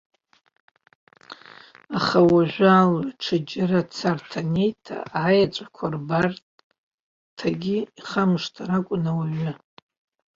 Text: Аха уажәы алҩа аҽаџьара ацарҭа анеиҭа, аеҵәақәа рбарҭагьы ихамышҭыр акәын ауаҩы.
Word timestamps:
Аха 1.97 2.19
уажәы 2.31 2.67
алҩа 2.79 3.09
аҽаџьара 3.13 3.79
ацарҭа 3.83 4.39
анеиҭа, 4.45 4.97
аеҵәақәа 5.25 5.85
рбарҭагьы 5.93 7.77
ихамышҭыр 7.99 8.69
акәын 8.77 9.05
ауаҩы. 9.11 9.51